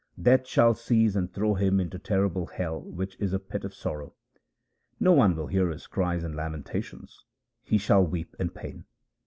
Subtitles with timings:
[0.19, 4.15] Death shall seize and throw him into terrible hell which is a pit of sorrow.
[4.99, 7.23] No one will hear his cries and lamentations;
[7.61, 8.85] he shall weep in pain.